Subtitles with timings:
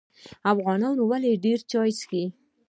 [0.51, 2.23] افغانان ولې ډیر چای څښي؟